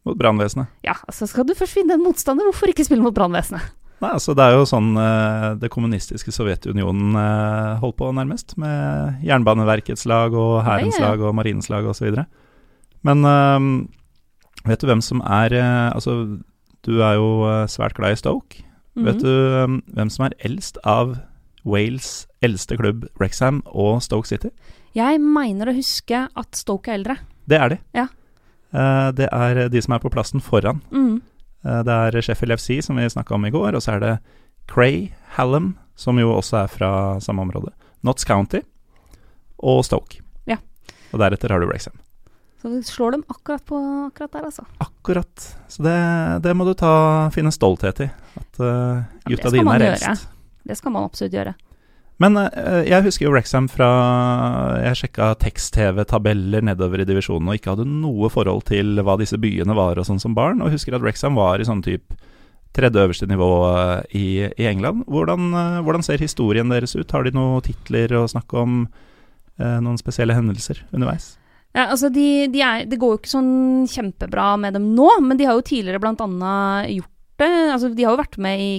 Mot 0.05 0.15
brannvesenet. 0.15 0.67
Ja, 0.85 0.95
altså 1.07 1.27
skal 1.27 1.43
du 1.43 1.55
først 1.55 1.75
finne 1.75 1.97
en 1.97 2.03
motstander, 2.03 2.47
hvorfor 2.47 2.71
ikke 2.71 2.85
spille 2.87 3.03
mot 3.03 3.15
brannvesenet? 3.15 3.63
Nei, 4.05 4.11
altså 4.13 4.35
Det 4.37 4.43
er 4.45 4.53
jo 4.53 4.65
sånn 4.69 4.91
eh, 5.01 5.45
det 5.57 5.69
kommunistiske 5.73 6.29
Sovjetunionen 6.35 7.15
eh, 7.17 7.77
holdt 7.81 7.97
på, 7.97 8.11
nærmest. 8.13 8.53
Med 8.61 9.23
Jernbaneverkets 9.25 10.05
lag 10.05 10.35
og 10.37 10.59
Hærens 10.67 10.99
lag 11.01 11.21
og 11.25 11.33
Marinens 11.37 11.71
lag 11.73 11.87
osv. 11.89 12.11
Men 13.05 13.25
eh, 13.25 13.69
vet 14.69 14.81
du 14.83 14.87
hvem 14.91 15.01
som 15.05 15.23
er 15.25 15.55
eh, 15.57 15.89
Altså, 15.95 16.37
du 16.85 16.99
er 17.01 17.15
jo 17.17 17.31
svært 17.71 17.97
glad 17.97 18.13
i 18.13 18.21
Stoke. 18.21 18.61
Vet 18.95 19.17
Mhm. 19.17 19.23
du 19.25 19.31
eh, 19.33 19.73
hvem 19.97 20.09
som 20.13 20.25
er 20.29 20.35
eldst 20.45 20.77
av 20.85 21.15
Wales' 21.65 22.27
eldste 22.45 22.77
klubb, 22.77 23.07
Wrexham 23.17 23.63
og 23.73 24.03
Stoke 24.05 24.29
City? 24.29 24.51
Jeg 24.95 25.17
mener 25.19 25.71
å 25.71 25.75
huske 25.75 26.27
at 26.29 26.55
Stoke 26.55 26.91
er 26.93 26.99
eldre. 27.01 27.17
Det 27.49 27.57
er 27.59 27.69
de. 27.73 27.79
Ja. 27.97 28.05
Det 29.15 29.27
er 29.33 29.67
de 29.69 29.81
som 29.81 29.93
er 29.95 29.99
på 30.03 30.11
plassen 30.13 30.39
foran. 30.43 30.81
Mm. 30.91 31.21
Eh, 31.65 31.81
Det 31.83 31.91
er 31.93 32.21
Sheffield 32.21 32.59
FC, 32.59 32.81
som 32.85 32.95
vi 32.99 33.09
snakka 33.09 33.35
om 33.35 33.45
i 33.45 33.51
går, 33.53 33.75
og 33.75 33.81
så 33.81 33.95
er 33.95 33.99
det 34.03 34.13
Cray, 34.71 35.11
Hallam, 35.35 35.75
som 35.95 36.17
jo 36.19 36.31
også 36.35 36.63
er 36.63 36.67
fra 36.71 36.89
samme 37.23 37.41
område, 37.45 37.71
Notts 38.03 38.25
County 38.25 38.61
og 39.63 39.83
Stoke. 39.85 40.21
Ja. 40.49 40.57
Og 41.13 41.19
deretter 41.21 41.49
har 41.53 41.59
du 41.59 41.67
Wrexham. 41.69 41.95
Så 42.61 42.71
du 42.73 42.81
slår 42.83 43.11
dem 43.11 43.23
akkurat 43.29 43.61
på 43.65 43.77
akkurat 44.07 44.31
der, 44.33 44.45
altså. 44.49 44.63
Akkurat. 44.81 45.43
Så 45.69 45.83
det, 45.85 45.97
det 46.41 46.55
må 46.57 46.65
du 46.65 46.73
ta, 46.73 47.29
finne 47.33 47.51
stolthet 47.53 48.01
i. 48.01 48.07
At 48.41 48.59
uh, 48.59 49.03
gutta 49.27 49.51
ja, 49.51 49.53
dine 49.53 49.75
er 49.75 49.83
reist. 49.85 50.07
eldst. 50.09 50.31
Det 50.65 50.77
skal 50.79 50.95
man 50.95 51.05
absolutt 51.05 51.35
gjøre. 51.37 51.53
Men 52.23 52.39
eh, 52.39 52.85
jeg 52.87 53.03
husker 53.05 53.27
jo 53.27 53.33
Wrexham 53.33 53.65
fra 53.67 53.89
Jeg 54.85 55.01
sjekka 55.01 55.33
tekst-TV-tabeller 55.41 56.63
nedover 56.63 57.03
i 57.03 57.07
divisjonen 57.07 57.51
og 57.51 57.59
ikke 57.59 57.73
hadde 57.73 57.89
noe 57.89 58.29
forhold 58.31 58.63
til 58.69 59.01
hva 59.03 59.17
disse 59.19 59.39
byene 59.41 59.75
var 59.75 59.99
og 59.99 60.07
sånn 60.07 60.21
som 60.23 60.37
barn, 60.37 60.63
og 60.63 60.71
husker 60.75 60.95
at 60.95 61.03
Wrexham 61.03 61.35
var 61.35 61.59
i 61.59 61.67
sånn 61.67 61.83
type 61.85 62.15
tredje 62.75 63.03
øverste 63.03 63.27
nivå 63.31 63.49
eh, 63.71 63.99
i, 64.19 64.27
i 64.47 64.69
England. 64.71 65.05
Hvordan, 65.11 65.51
eh, 65.55 65.81
hvordan 65.83 66.03
ser 66.03 66.23
historien 66.23 66.71
deres 66.71 66.95
ut? 66.95 67.11
Har 67.11 67.27
de 67.27 67.35
noen 67.35 67.63
titler 67.63 68.15
å 68.19 68.27
snakke 68.31 68.63
om? 68.63 68.85
eh, 69.59 69.79
noen 69.83 69.99
spesielle 69.99 70.35
hendelser 70.35 70.83
underveis? 70.93 71.35
Ja, 71.75 71.89
altså 71.89 72.09
de, 72.13 72.47
de 72.51 72.61
er, 72.63 72.85
Det 72.87 72.99
går 72.99 73.13
jo 73.13 73.19
ikke 73.19 73.33
sånn 73.33 73.87
kjempebra 73.91 74.53
med 74.59 74.77
dem 74.77 74.93
nå, 74.95 75.09
men 75.23 75.39
de 75.39 75.47
har 75.47 75.57
jo 75.57 75.65
tidligere 75.67 76.13
annet 76.13 76.93
gjort 76.95 77.11
det. 77.41 77.51
Altså, 77.73 77.91
de 77.91 78.05
har 78.05 78.15
jo 78.15 78.23
vært 78.23 78.37
med 78.39 78.63
i 78.63 78.71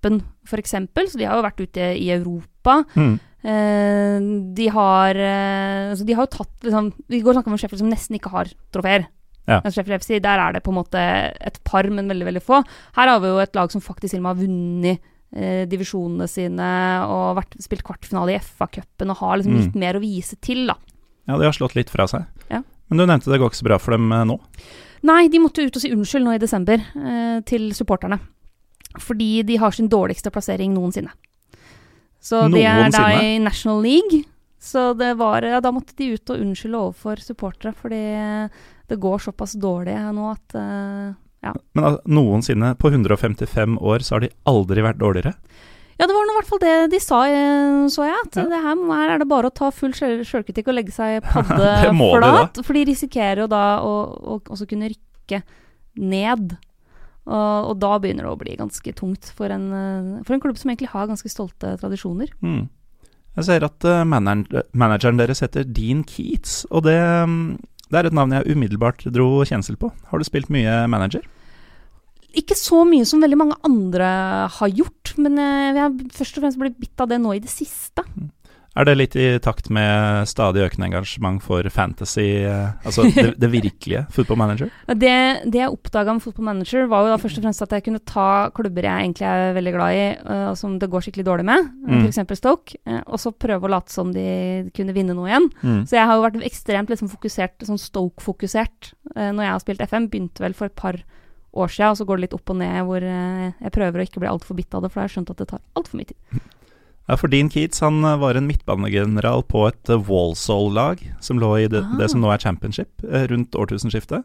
cupvinnercupen, 0.00 0.22
f.eks., 0.46 0.70
så 1.12 1.18
de 1.18 1.24
har 1.28 1.36
jo 1.36 1.44
vært 1.46 1.60
ute 1.60 1.88
i 1.98 2.10
Europa. 2.10 2.84
Mm. 2.96 3.18
Eh, 3.42 4.20
de 4.54 4.66
har 4.68 5.16
eh, 5.16 5.90
Altså, 5.90 6.04
de 6.04 6.12
har 6.12 6.26
jo 6.26 6.34
tatt 6.36 6.66
liksom 6.66 6.90
Vi 7.08 7.22
går 7.22 7.30
og 7.32 7.36
snakker 7.38 7.48
om 7.50 7.56
Sheffield 7.56 7.80
som 7.80 7.88
nesten 7.90 8.18
ikke 8.18 8.30
har 8.34 8.50
trofeer. 8.70 9.06
Ja. 9.48 9.60
Altså 9.64 9.82
der 9.82 10.38
er 10.38 10.52
det 10.52 10.62
på 10.62 10.70
en 10.70 10.76
måte 10.76 11.00
et 11.00 11.58
par, 11.64 11.82
men 11.88 12.06
veldig, 12.08 12.26
veldig 12.26 12.42
få. 12.44 12.62
Her 12.94 13.08
har 13.08 13.20
vi 13.20 13.28
jo 13.28 13.38
et 13.40 13.54
lag 13.56 13.70
som 13.72 13.80
faktisk 13.80 14.14
har 14.22 14.34
vunnet 14.36 15.00
eh, 15.34 15.64
divisjonene 15.66 16.28
sine 16.28 16.68
og 17.08 17.36
vært, 17.40 17.56
spilt 17.58 17.82
kvartfinale 17.82 18.36
i 18.36 18.38
FA-cupen 18.38 19.10
og 19.10 19.16
har 19.16 19.38
liksom 19.40 19.56
Mm. 19.56 19.60
litt 19.64 19.74
mer 19.74 19.96
å 19.96 20.00
vise 20.04 20.36
til, 20.40 20.66
da. 20.68 20.76
Ja, 21.26 21.36
de 21.38 21.44
har 21.44 21.52
slått 21.52 21.74
litt 21.74 21.90
fra 21.90 22.06
seg. 22.06 22.26
Ja. 22.50 22.62
Men 22.90 22.98
du 22.98 23.06
nevnte 23.06 23.30
det 23.30 23.40
går 23.40 23.50
ikke 23.50 23.62
så 23.62 23.66
bra 23.66 23.78
for 23.78 23.90
dem 23.96 24.12
eh, 24.12 24.24
nå. 24.24 24.38
Nei, 25.02 25.28
de 25.28 25.40
måtte 25.40 25.64
ut 25.64 25.74
og 25.74 25.80
si 25.82 25.90
unnskyld 25.90 26.24
nå 26.26 26.34
i 26.36 26.38
desember 26.42 26.76
eh, 26.78 27.40
til 27.48 27.72
supporterne. 27.74 28.20
Fordi 28.98 29.42
de 29.46 29.56
har 29.62 29.70
sin 29.76 29.88
dårligste 29.88 30.30
plassering 30.34 30.72
noensinne. 30.74 31.12
Så 32.20 32.42
de 32.52 32.64
er 32.66 32.90
da 32.92 33.06
i 33.22 33.38
National 33.38 33.80
League. 33.84 34.24
Så 34.60 34.90
det 34.98 35.14
var, 35.16 35.40
ja, 35.46 35.60
da 35.64 35.70
måtte 35.72 35.94
de 35.96 36.10
ut 36.18 36.30
og 36.34 36.40
unnskylde 36.42 36.76
overfor 36.76 37.22
supportere, 37.24 37.72
fordi 37.72 38.00
det 38.90 38.98
går 39.00 39.22
såpass 39.24 39.54
dårlig 39.56 39.94
nå 40.12 40.26
at 40.34 40.56
eh, 40.58 41.14
Men 41.72 41.84
altså, 41.86 42.02
noensinne, 42.12 42.74
på 42.76 42.90
155 42.92 43.78
år, 43.80 44.04
så 44.04 44.18
har 44.18 44.26
de 44.26 44.32
aldri 44.50 44.82
vært 44.84 44.98
dårligere. 45.00 45.32
Ja, 46.00 46.06
det 46.08 46.12
var 46.16 46.26
nå 46.28 46.32
i 46.34 46.36
hvert 46.40 46.48
fall 46.50 46.60
det 46.60 46.74
de 46.92 47.00
sa, 47.00 47.22
eh, 47.28 47.86
så 47.92 48.04
jeg. 48.04 48.18
At 48.26 48.36
Ja. 48.36 48.44
det 48.52 48.60
her, 48.66 48.76
her 49.00 49.14
er 49.14 49.18
det 49.22 49.28
bare 49.28 49.48
å 49.48 49.54
ta 49.54 49.70
full 49.72 49.92
sjøl- 49.96 50.20
sjølkritikk 50.28 50.68
og 50.68 50.76
legge 50.76 50.92
seg 50.92 51.22
paddeflat. 51.30 52.60
For 52.64 52.76
de 52.76 52.84
risikerer 52.92 53.44
jo 53.44 53.46
da 53.52 53.64
å, 53.80 53.94
å 54.36 54.40
også 54.44 54.68
kunne 54.68 54.92
rykke 54.92 55.40
ned. 55.96 56.58
Og, 57.28 57.70
og 57.70 57.74
da 57.82 57.96
begynner 58.00 58.26
det 58.26 58.32
å 58.32 58.38
bli 58.40 58.56
ganske 58.58 58.94
tungt 58.96 59.32
for 59.36 59.52
en, 59.52 59.66
eh, 59.76 60.20
for 60.26 60.36
en 60.36 60.42
klubb 60.42 60.58
som 60.58 60.72
egentlig 60.72 60.92
har 60.94 61.10
ganske 61.10 61.30
stolte 61.30 61.74
tradisjoner. 61.80 62.32
Mm. 62.40 62.68
Jeg 63.38 63.46
ser 63.46 63.66
at 63.66 63.86
uh, 63.86 64.02
manageren 64.02 65.20
deres 65.20 65.42
heter 65.44 65.68
Dean 65.68 66.02
Keats, 66.08 66.64
og 66.74 66.82
det, 66.88 66.96
mm, 66.98 67.60
det 67.92 68.00
er 68.00 68.08
et 68.08 68.16
navn 68.16 68.34
jeg 68.34 68.56
umiddelbart 68.56 69.04
dro 69.14 69.44
kjensel 69.46 69.78
på. 69.78 69.92
Har 70.10 70.18
du 70.18 70.26
spilt 70.26 70.50
mye 70.50 70.82
manager? 70.90 71.22
Ikke 72.36 72.54
så 72.58 72.82
mye 72.86 73.06
som 73.08 73.22
veldig 73.22 73.38
mange 73.38 73.56
andre 73.66 74.10
har 74.54 74.74
gjort, 74.74 75.14
men 75.18 75.38
eh, 75.38 75.70
jeg 75.70 75.82
har 75.82 75.96
først 76.14 76.36
og 76.38 76.44
fremst 76.44 76.60
blitt 76.60 76.78
bitt 76.82 77.02
av 77.02 77.10
det 77.10 77.18
nå 77.22 77.34
i 77.34 77.42
det 77.42 77.50
siste. 77.50 78.04
Er 78.80 78.86
det 78.88 78.94
litt 78.96 79.14
i 79.20 79.26
takt 79.44 79.66
med 79.76 80.24
stadig 80.30 80.62
økende 80.64 80.86
engasjement 80.88 81.42
for 81.44 81.66
fantasy, 81.74 82.24
eh, 82.48 82.70
altså 82.86 83.04
det, 83.12 83.34
det 83.42 83.50
virkelige 83.52 84.06
football 84.14 84.38
manager? 84.40 84.70
Det, 85.00 85.12
det 85.52 85.60
jeg 85.60 85.72
oppdaga 85.74 86.14
med 86.16 86.22
Football 86.24 86.46
Manager, 86.48 86.86
var 86.88 87.04
jo 87.04 87.10
da 87.12 87.18
først 87.20 87.38
og 87.40 87.44
fremst 87.44 87.62
at 87.66 87.74
jeg 87.76 87.84
kunne 87.86 88.00
ta 88.08 88.26
klubber 88.56 88.86
jeg 88.88 89.04
egentlig 89.04 89.26
er 89.28 89.52
veldig 89.56 89.72
glad 89.76 89.96
i, 89.98 90.06
øh, 90.24 90.46
og 90.50 90.56
som 90.58 90.78
det 90.80 90.88
går 90.92 91.04
skikkelig 91.06 91.26
dårlig 91.28 91.46
med, 91.50 91.68
Mm. 91.90 92.06
f.eks. 92.08 92.38
Stoke, 92.40 92.76
eh, 92.86 93.00
og 93.06 93.20
så 93.20 93.32
prøve 93.36 93.68
å 93.68 93.72
late 93.72 93.92
som 93.92 94.12
de 94.14 94.24
kunne 94.76 94.94
vinne 94.96 95.14
noe 95.16 95.28
igjen. 95.28 95.48
Mm. 95.62 95.80
Så 95.90 95.96
jeg 95.98 96.06
har 96.08 96.16
jo 96.16 96.24
vært 96.26 96.40
ekstremt 96.46 96.92
liksom 96.92 97.10
fokusert, 97.12 97.58
sånn 97.68 97.80
Stoke-fokusert 97.80 98.92
eh, 99.16 99.30
når 99.32 99.42
jeg 99.44 99.52
har 99.52 99.64
spilt 99.64 99.84
FM. 99.90 100.08
Begynte 100.12 100.44
vel 100.44 100.54
for 100.56 100.70
et 100.70 100.76
par 100.78 101.00
år 101.50 101.68
siden, 101.72 101.90
og 101.90 101.98
så 101.98 102.06
går 102.06 102.20
det 102.20 102.28
litt 102.28 102.38
opp 102.38 102.52
og 102.54 102.60
ned 102.60 102.84
hvor 102.86 103.02
eh, 103.02 103.50
jeg 103.60 103.74
prøver 103.74 104.00
å 104.00 104.06
ikke 104.06 104.22
bli 104.22 104.30
altfor 104.30 104.56
bitt 104.58 104.74
av 104.78 104.84
det, 104.84 104.92
for 104.92 105.00
da 105.00 105.04
har 105.04 105.10
jeg 105.10 105.16
skjønt 105.18 105.32
at 105.34 105.42
det 105.42 105.48
tar 105.50 105.62
altfor 105.80 106.00
mye 106.00 106.10
tid. 106.12 106.40
Ja, 107.10 107.16
for 107.18 107.26
Dean 107.32 107.48
Keats 107.50 107.80
han 107.82 108.04
eh, 108.06 108.16
var 108.22 108.38
en 108.38 108.46
midtbanegeneral 108.46 109.42
på 109.50 109.64
et 109.66 109.90
eh, 109.90 109.98
Walsall-lag 110.06 111.00
som 111.24 111.40
lå 111.42 111.48
i 111.58 111.66
det, 111.72 111.80
Ah. 111.82 111.96
det 111.98 112.06
som 112.12 112.20
nå 112.22 112.30
er 112.30 112.38
championship, 112.38 113.02
eh, 113.02 113.26
rundt 113.32 113.56
årtusenskiftet. 113.58 114.22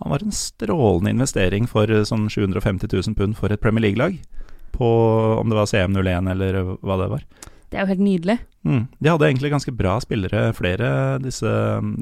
Han 0.00 0.10
var 0.14 0.22
en 0.22 0.30
strålende 0.32 1.10
investering 1.10 1.66
for 1.68 1.90
sånn 2.06 2.28
750 2.30 2.86
000 2.94 3.16
pund 3.18 3.34
for 3.36 3.50
et 3.52 3.60
Premier 3.60 3.82
League-lag. 3.88 4.14
På 4.72 4.86
om 5.40 5.50
det 5.50 5.58
var 5.58 5.66
CM01 5.68 6.30
eller 6.30 6.60
hva 6.80 6.96
det 7.02 7.08
var. 7.10 7.24
Det 7.70 7.76
er 7.78 7.82
jo 7.84 7.90
helt 7.90 8.06
nydelig. 8.06 8.38
Mm. 8.64 8.86
De 9.00 9.10
hadde 9.10 9.26
egentlig 9.28 9.50
ganske 9.52 9.74
bra 9.76 9.98
spillere, 10.00 10.52
flere, 10.56 11.18
disse, 11.22 11.50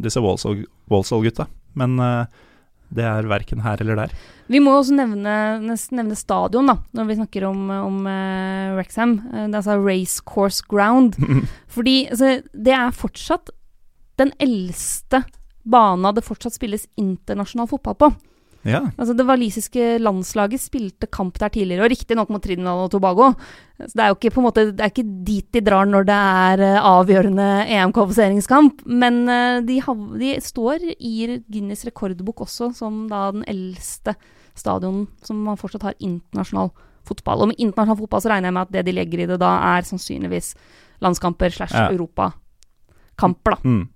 disse 0.05 0.21
Walsall- 0.23 0.67
Walsall-gutta. 0.93 1.49
Men 1.75 1.99
eh, 1.99 2.27
det 2.95 3.05
er 3.05 3.29
verken 3.29 3.63
her 3.65 3.81
eller 3.83 3.99
der. 4.03 4.13
Vi 4.49 4.61
må 4.65 4.73
også 4.79 4.97
nevne, 4.97 5.35
nevne 5.61 6.17
stadion, 6.17 6.71
da, 6.71 6.79
når 6.97 7.09
vi 7.09 7.19
snakker 7.19 7.49
om, 7.51 7.67
om 7.71 7.99
uh, 8.09 8.77
Wrexham. 8.79 9.19
Eh, 9.29 9.45
det 9.49 9.53
er 9.53 9.61
altså 9.61 9.77
Race 9.83 10.23
Course 10.25 10.65
Ground. 10.71 11.19
Fordi 11.75 11.99
altså, 12.09 12.39
det 12.55 12.75
er 12.77 12.97
fortsatt 12.97 13.53
den 14.19 14.33
eldste 14.43 15.23
bana 15.69 16.15
det 16.17 16.25
fortsatt 16.27 16.57
spilles 16.57 16.89
internasjonal 16.99 17.69
fotball 17.71 17.99
på. 18.01 18.11
Ja. 18.67 18.81
Altså 18.99 19.15
Det 19.17 19.27
walisiske 19.27 19.99
landslaget 20.03 20.61
spilte 20.61 21.07
kamp 21.07 21.39
der 21.39 21.53
tidligere, 21.55 21.87
og 21.87 21.93
riktignok 21.93 22.31
mot 22.33 22.43
Trinidad 22.43 22.83
og 22.85 22.91
Tobago. 22.91 23.33
Så 23.79 23.95
det 23.95 24.03
er 24.03 24.11
jo 24.11 24.17
ikke 24.19 24.33
på 24.35 24.41
en 24.41 24.47
måte 24.49 24.65
Det 24.73 24.83
er 24.83 24.91
ikke 24.91 25.25
dit 25.25 25.47
de 25.55 25.61
drar 25.63 25.87
når 25.87 26.09
det 26.09 26.17
er 26.17 26.65
eh, 26.67 26.81
avgjørende 26.83 27.47
EM-kvalifiseringskamp. 27.69 28.83
Men 28.87 29.29
eh, 29.29 29.61
de, 29.69 29.79
hav, 29.85 30.03
de 30.19 30.35
står 30.43 30.83
i 30.99 31.43
Guinness 31.47 31.87
rekordbok 31.87 32.43
også 32.49 32.73
som 32.75 33.07
da 33.11 33.29
den 33.37 33.47
eldste 33.47 34.17
stadion 34.59 35.07
som 35.23 35.45
man 35.47 35.61
fortsatt 35.61 35.87
har 35.87 35.99
internasjonal 36.03 36.73
fotball. 37.07 37.45
Og 37.45 37.53
med 37.53 37.63
internasjonal 37.63 38.01
fotball 38.03 38.25
så 38.25 38.33
regner 38.33 38.51
jeg 38.51 38.59
med 38.59 38.67
at 38.67 38.75
det 38.75 38.85
de 38.89 38.97
legger 38.99 39.23
i 39.23 39.31
det 39.31 39.39
da, 39.41 39.53
er 39.77 39.87
sannsynligvis 39.87 40.53
landskamper 41.05 41.55
slash 41.55 41.79
europakamper, 41.79 43.55
da. 43.55 43.61
Mm. 43.63 43.87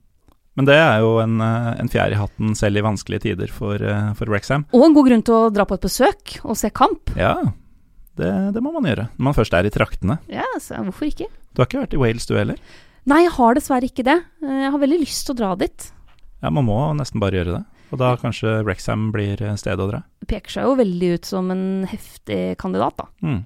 Men 0.56 0.66
det 0.68 0.75
er 0.76 0.99
jo 1.00 1.14
en, 1.23 1.38
eh, 1.40 1.68
en 1.80 1.88
fjær 1.88 2.12
i 2.12 2.18
hatten 2.21 2.54
selv 2.59 2.76
i 2.76 2.85
vanskelige 2.85 3.23
tider 3.25 3.49
for, 3.52 3.80
eh, 3.80 4.12
for 4.18 4.28
Wrexham. 4.28 4.66
Og 4.76 4.85
en 4.85 4.94
god 4.97 5.09
grunn 5.09 5.23
til 5.25 5.35
å 5.38 5.52
dra 5.54 5.64
på 5.64 5.78
et 5.78 5.87
besøk 5.87 6.38
og 6.44 6.56
se 6.61 6.68
kamp. 6.71 7.14
Ja, 7.16 7.38
det, 8.21 8.28
det 8.52 8.61
må 8.62 8.73
man 8.75 8.85
gjøre 8.85 9.06
når 9.16 9.25
man 9.30 9.35
først 9.38 9.54
er 9.56 9.64
i 9.64 9.73
traktene. 9.73 10.18
Ja, 10.28 10.44
så 10.61 10.76
hvorfor 10.85 11.09
ikke? 11.09 11.30
Du 11.54 11.62
har 11.62 11.66
ikke 11.71 11.80
vært 11.87 11.94
i 11.97 12.00
Wales 12.02 12.26
du 12.28 12.35
heller? 12.37 12.59
Nei, 13.09 13.23
jeg 13.25 13.32
har 13.35 13.56
dessverre 13.56 13.88
ikke 13.88 14.04
det. 14.06 14.18
Eh, 14.44 14.59
Jeg 14.66 14.71
har 14.75 14.78
veldig 14.85 15.00
lyst 15.00 15.25
til 15.26 15.35
å 15.35 15.38
dra 15.40 15.54
dit. 15.56 15.88
Ja, 16.42 16.50
man 16.50 16.66
må 16.68 16.76
nesten 16.99 17.21
bare 17.23 17.38
gjøre 17.40 17.56
det. 17.56 17.64
Og 17.92 17.99
da 18.00 18.12
kanskje 18.16 18.62
Wrexham 18.64 19.11
blir 19.12 19.37
stedet 19.61 19.80
å 19.80 19.88
dra. 19.90 20.02
Det 20.21 20.28
peker 20.28 20.50
seg 20.54 20.64
jo 20.64 20.76
veldig 20.78 21.11
ut 21.14 21.25
som 21.28 21.50
en 21.52 21.64
heftig 21.88 22.56
kandidat, 22.61 22.97
da. 22.97 23.09
Mm. 23.23 23.42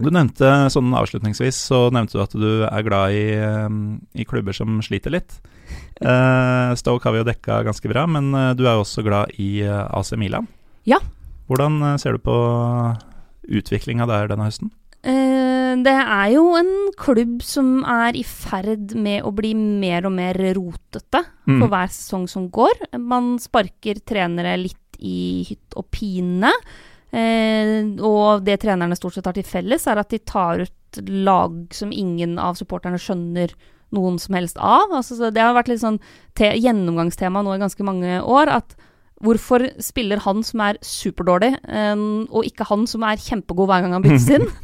Du 0.00 0.08
nevnte 0.10 0.50
sånn 0.72 0.92
avslutningsvis, 0.96 1.56
så 1.68 1.86
nevnte 1.92 2.16
du 2.16 2.22
at 2.24 2.32
du 2.36 2.64
er 2.64 2.84
glad 2.84 3.12
i, 3.16 3.24
i 4.20 4.24
klubber 4.28 4.52
som 4.56 4.80
sliter 4.84 5.12
litt. 5.12 5.38
Eh, 6.02 6.72
Stoke 6.74 7.06
har 7.06 7.12
vi 7.14 7.20
jo 7.20 7.26
dekka 7.28 7.60
ganske 7.62 7.86
bra, 7.86 8.02
men 8.10 8.32
eh, 8.34 8.48
du 8.58 8.64
er 8.66 8.74
jo 8.74 8.82
også 8.82 9.04
glad 9.06 9.30
i 9.38 9.60
eh, 9.62 9.84
AC 9.94 10.16
Milan. 10.18 10.48
Ja. 10.88 10.98
Hvordan 11.46 11.76
ser 12.02 12.16
du 12.16 12.22
på 12.26 12.34
utviklinga 13.46 14.06
der 14.10 14.30
denne 14.32 14.48
høsten? 14.48 14.72
Det 15.82 15.92
er 15.94 16.28
jo 16.34 16.42
en 16.58 16.68
klubb 17.00 17.40
som 17.46 17.80
er 17.88 18.14
i 18.18 18.22
ferd 18.26 18.92
med 18.98 19.24
å 19.26 19.30
bli 19.34 19.54
mer 19.56 20.04
og 20.06 20.12
mer 20.14 20.36
rotete 20.54 21.22
Mm. 21.46 21.58
for 21.58 21.68
hver 21.72 21.88
sesong 21.90 22.26
som 22.30 22.44
går. 22.54 22.98
Man 23.02 23.32
sparker 23.42 23.98
trenere 24.06 24.52
litt 24.60 24.98
i 25.02 25.42
hytt 25.48 25.74
og 25.78 25.88
pine. 25.90 26.50
Eh, 27.10 27.82
og 27.98 28.44
det 28.46 28.60
trenerne 28.62 28.94
stort 28.98 29.14
sett 29.16 29.26
har 29.26 29.34
til 29.34 29.42
felles, 29.48 29.86
er 29.90 29.98
at 29.98 30.12
de 30.12 30.18
tar 30.22 30.62
ut 30.62 31.00
lag 31.08 31.56
som 31.74 31.90
ingen 31.90 32.38
av 32.38 32.54
supporterne 32.60 33.00
skjønner 33.00 33.54
noen 33.92 34.18
som 34.18 34.34
helst 34.34 34.56
av. 34.58 34.90
Altså, 34.92 35.16
så 35.18 35.30
det 35.32 35.42
har 35.44 35.54
vært 35.54 35.68
litt 35.72 35.82
sånn 35.84 36.00
te 36.38 36.52
gjennomgangstema 36.56 37.42
nå 37.44 37.54
i 37.56 37.62
ganske 37.62 37.84
mange 37.86 38.20
år. 38.22 38.48
at 38.48 38.74
Hvorfor 39.22 39.62
spiller 39.78 40.18
han 40.24 40.40
som 40.42 40.60
er 40.66 40.80
superdårlig, 40.82 41.52
og 42.32 42.42
ikke 42.48 42.66
han 42.66 42.88
som 42.90 43.04
er 43.06 43.20
kjempegod 43.22 43.68
hver 43.70 43.84
gang 43.84 43.92
han 43.94 44.02
byttes 44.02 44.26
inn? 44.34 44.48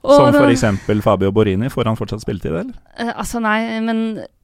Som 0.00 0.32
f.eks. 0.32 0.62
Fabio 1.04 1.28
Borini. 1.30 1.68
Får 1.68 1.84
han 1.84 1.96
fortsatt 1.98 2.22
spilletid, 2.22 2.54
eller? 2.56 2.72
Eh, 2.96 3.10
altså 3.20 3.40
nei, 3.44 3.58
men, 3.84 3.98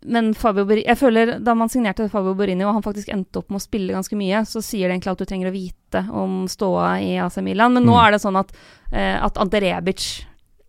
men 0.04 0.34
Fabio 0.36 0.66
Borini 0.68 0.84
Jeg 0.84 0.98
føler 1.00 1.38
da 1.40 1.54
man 1.56 1.70
signerte 1.72 2.10
Fabio 2.12 2.34
Borini, 2.36 2.64
og 2.68 2.74
han 2.76 2.84
faktisk 2.84 3.08
endte 3.14 3.40
opp 3.40 3.48
med 3.48 3.62
å 3.62 3.64
spille 3.64 3.94
ganske 3.96 4.18
mye, 4.20 4.42
så 4.44 4.60
sier 4.60 4.84
det 4.90 4.98
egentlig 4.98 5.14
at 5.14 5.22
du 5.22 5.24
trenger 5.30 5.48
å 5.48 5.54
vite 5.56 6.02
om 6.12 6.42
ståa 6.52 6.90
i 7.00 7.14
AC 7.24 7.40
Milan. 7.40 7.72
Men 7.72 7.86
nå 7.88 7.94
Mm. 7.96 8.02
er 8.04 8.10
det 8.12 8.20
sånn 8.26 8.36
at, 8.36 8.52
eh, 8.92 9.16
at 9.24 9.38
Ante 9.40 9.60
Rebic 9.64 10.26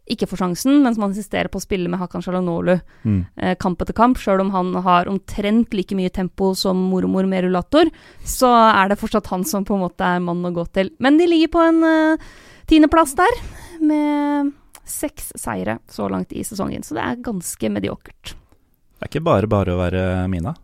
ikke 0.09 0.27
får 0.29 0.39
sjansen, 0.41 0.81
mens 0.83 0.97
man 0.97 1.11
insisterer 1.13 1.49
på 1.51 1.59
å 1.59 1.63
spille 1.63 1.89
med 1.91 1.99
Hakan 1.99 2.23
Shalanolu 2.23 2.79
Mm. 3.05 3.25
eh, 3.37 3.55
kamp 3.55 3.81
etter 3.81 3.93
kamp. 3.93 4.17
Sjøl 4.17 4.41
om 4.41 4.51
han 4.51 4.73
har 4.83 5.05
omtrent 5.11 5.73
like 5.73 5.95
mye 5.95 6.09
tempo 6.09 6.53
som 6.55 6.77
mormor 6.91 7.27
med 7.27 7.43
rullator, 7.45 7.91
så 8.23 8.47
er 8.73 8.89
det 8.89 8.99
fortsatt 8.99 9.27
han 9.27 9.43
som 9.43 9.65
på 9.65 9.75
en 9.75 9.83
måte 9.85 10.01
er 10.01 10.19
mannen 10.19 10.45
å 10.51 10.55
gå 10.55 10.65
til. 10.71 10.91
Men 10.99 11.17
de 11.17 11.27
ligger 11.27 11.47
på 11.53 11.61
en 11.67 11.83
eh, 11.83 12.17
tiendeplass 12.67 13.15
der, 13.15 13.41
med 13.81 14.53
seks 14.87 15.33
seire 15.35 15.79
så 15.91 16.07
langt 16.09 16.31
i 16.31 16.43
sesongen, 16.47 16.83
så 16.83 16.95
det 16.95 17.03
er 17.03 17.23
ganske 17.25 17.69
mediokert. 17.69 18.33
Det 18.97 19.03
er 19.05 19.09
ikke 19.11 19.23
bare 19.27 19.47
bare 19.51 19.75
å 19.75 19.77
være 19.77 20.05
Mina. 20.31 20.55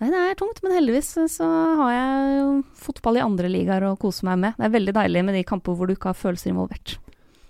Nei, 0.00 0.08
det 0.14 0.18
er 0.30 0.34
tungt, 0.38 0.60
men 0.62 0.72
heldigvis 0.76 1.08
så 1.34 1.46
har 1.80 1.90
jeg 1.92 2.64
fotball 2.78 3.18
i 3.18 3.22
andre 3.24 3.48
ligaer 3.50 3.82
å 3.88 3.96
kose 3.98 4.22
meg 4.28 4.38
med. 4.38 4.54
Det 4.56 4.64
er 4.68 4.74
veldig 4.76 4.94
deilig 4.94 5.24
med 5.26 5.34
de 5.34 5.42
kamper 5.46 5.74
hvor 5.74 5.86
du 5.90 5.94
ikke 5.96 6.12
har 6.12 6.18
følelser 6.18 6.52
involvert. 6.52 6.96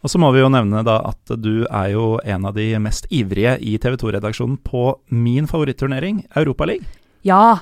Og 0.04 0.10
så 0.12 0.18
må 0.22 0.28
vi 0.34 0.40
jo 0.44 0.50
nevne 0.52 0.84
da 0.86 1.00
at 1.10 1.32
du 1.42 1.64
er 1.66 1.88
jo 1.90 2.18
en 2.22 2.44
av 2.46 2.54
de 2.54 2.68
mest 2.78 3.08
ivrige 3.10 3.56
i 3.66 3.76
TV 3.82 3.96
2-redaksjonen 3.98 4.60
på 4.62 4.84
min 5.10 5.48
favoritturnering, 5.50 6.22
Europaligaen. 6.38 6.86
Ja. 7.26 7.58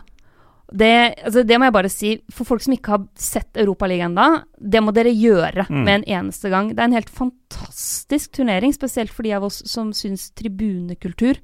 Det, 0.66 1.14
altså 1.22 1.44
det 1.46 1.56
må 1.62 1.68
jeg 1.68 1.74
bare 1.76 1.88
si, 1.92 2.08
for 2.34 2.44
folk 2.48 2.60
som 2.64 2.74
ikke 2.74 2.90
har 2.96 3.04
sett 3.22 3.56
Europaligaen 3.62 4.10
ennå, 4.12 4.42
det 4.58 4.82
må 4.82 4.92
dere 4.92 5.12
gjøre 5.14 5.64
Mm. 5.70 5.84
med 5.86 5.94
en 5.94 6.06
eneste 6.18 6.50
gang. 6.50 6.68
Det 6.74 6.80
er 6.82 6.88
en 6.90 6.98
helt 6.98 7.08
fantastisk 7.10 8.32
turnering, 8.32 8.74
spesielt 8.74 9.10
for 9.14 9.22
de 9.22 9.32
av 9.32 9.44
oss 9.46 9.62
som 9.64 9.92
syns 9.94 10.28
tribunekultur 10.36 11.38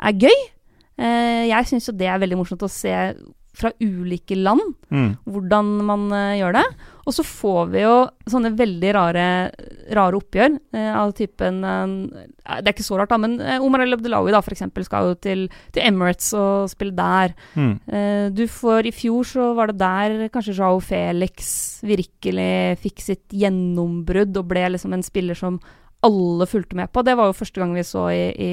er 0.00 0.12
gøy. 0.12 0.38
Eh, 1.00 1.48
jeg 1.48 1.66
syns 1.72 1.88
jo 1.88 1.96
det 1.96 2.06
er 2.06 2.20
veldig 2.20 2.36
morsomt 2.36 2.62
å 2.62 2.68
se 2.70 2.92
fra 3.56 3.72
ulike 3.82 4.36
land 4.38 4.76
Mm. 4.90 5.12
hvordan 5.22 5.68
man 5.86 6.08
uh, 6.10 6.34
gjør 6.34 6.56
det. 6.56 6.64
Og 7.06 7.14
så 7.14 7.22
får 7.22 7.68
vi 7.70 7.82
jo 7.84 7.94
sånne 8.30 8.50
veldig 8.58 8.90
rare, 8.96 9.26
rare 9.94 10.18
oppgjør 10.18 10.56
uh, 10.74 10.92
av 10.98 11.12
typen 11.14 11.60
uh, 11.62 12.24
Det 12.58 12.64
er 12.64 12.74
ikke 12.74 12.86
så 12.86 12.98
rart, 12.98 13.12
da, 13.12 13.18
men 13.22 13.38
Omar 13.62 13.84
El 13.84 13.94
Abdelawi 13.94 14.34
da, 14.34 14.40
for 14.42 14.54
eksempel, 14.54 14.82
skal 14.86 15.12
jo 15.12 15.14
til, 15.22 15.44
til 15.70 15.86
Emirates 15.86 16.32
og 16.34 16.70
spille 16.72 16.96
der. 16.98 17.36
Mm. 17.54 17.74
Du 18.34 18.42
får 18.50 18.88
I 18.90 18.94
fjor 18.94 19.28
så 19.30 19.50
var 19.54 19.70
det 19.70 19.78
der 19.78 20.28
kanskje 20.34 20.56
Jao 20.58 20.80
Felix 20.82 21.78
virkelig 21.86 22.80
fikk 22.82 23.04
sitt 23.04 23.26
gjennombrudd 23.30 24.34
og 24.40 24.50
ble 24.50 24.66
liksom 24.74 24.96
en 24.96 25.06
spiller 25.06 25.38
som 25.38 25.60
alle 26.02 26.46
fulgte 26.50 26.78
med 26.78 26.90
på. 26.90 27.04
Det 27.06 27.14
var 27.14 27.30
jo 27.30 27.38
første 27.38 27.62
gang 27.62 27.74
vi 27.76 27.86
så 27.86 28.08
i, 28.10 28.24
i 28.34 28.52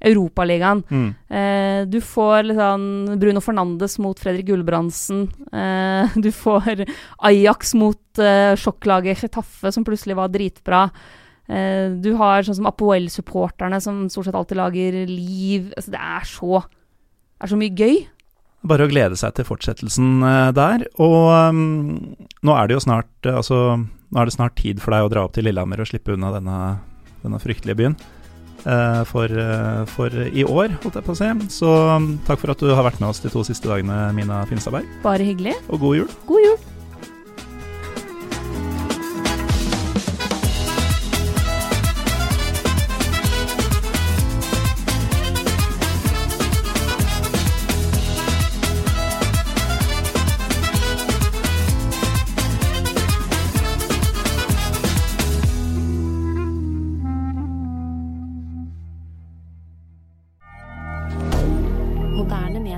Europaligaen. 0.00 0.82
Mm. 0.88 1.08
Eh, 1.28 1.80
du 1.90 1.98
får 2.00 2.50
liksom 2.50 2.84
Bruno 3.20 3.40
Fernandes 3.44 3.98
mot 4.00 4.20
Fredrik 4.20 4.48
Gulbrandsen. 4.48 5.26
Eh, 5.52 6.16
du 6.24 6.30
får 6.32 6.84
Ajax 7.30 7.74
mot 7.74 8.18
eh, 8.18 8.54
sjokklaget 8.56 9.24
Chetaffe, 9.24 9.72
som 9.72 9.84
plutselig 9.84 10.16
var 10.16 10.32
dritbra. 10.32 10.86
Eh, 11.50 11.90
du 11.98 12.12
har 12.20 12.46
sånn 12.46 12.60
som 12.60 12.70
Apoel-supporterne, 12.70 13.80
som 13.82 14.06
stort 14.12 14.28
sett 14.28 14.38
alltid 14.38 14.60
lager 14.60 15.02
liv. 15.10 15.72
Altså, 15.76 15.96
det 15.96 16.00
er 16.00 16.28
så 16.28 16.62
Det 17.40 17.46
er 17.46 17.52
så 17.54 17.56
mye 17.56 17.72
gøy. 17.72 18.02
Bare 18.68 18.84
å 18.84 18.90
glede 18.90 19.16
seg 19.16 19.32
til 19.36 19.46
fortsettelsen 19.48 20.20
eh, 20.20 20.50
der. 20.52 20.84
Og 21.00 21.32
um, 21.32 22.16
nå 22.44 22.56
er 22.56 22.68
det 22.68 22.76
jo 22.76 22.84
snart 22.84 23.28
eh, 23.28 23.38
Altså, 23.40 23.80
nå 23.80 24.20
er 24.20 24.28
det 24.28 24.36
snart 24.36 24.58
tid 24.60 24.82
for 24.84 24.92
deg 24.92 25.06
å 25.06 25.12
dra 25.12 25.24
opp 25.24 25.36
til 25.36 25.48
Lillehammer 25.48 25.80
og 25.80 25.88
slippe 25.88 26.12
unna 26.12 26.34
denne, 26.34 26.58
denne 27.24 27.40
fryktelige 27.40 27.78
byen. 27.80 27.96
Eh, 28.64 29.02
for, 29.08 29.32
eh, 29.44 29.82
for 29.90 30.16
i 30.28 30.44
år, 30.44 30.76
holdt 30.84 31.00
jeg 31.00 31.06
på 31.06 31.16
å 31.16 31.20
si. 31.20 31.30
Så 31.54 31.70
um, 31.96 32.12
takk 32.28 32.42
for 32.42 32.54
at 32.54 32.62
du 32.62 32.72
har 32.74 32.86
vært 32.86 33.00
med 33.02 33.10
oss 33.12 33.22
de 33.24 33.32
to 33.32 33.44
siste 33.46 33.70
dagene, 33.70 34.10
Mina 34.16 34.42
Finstadberg. 34.50 34.88
Bare 35.04 35.26
hyggelig. 35.26 35.56
Og 35.68 35.82
god 35.86 36.02
jul. 36.02 36.12
God 36.28 36.46
jul. 36.46 36.59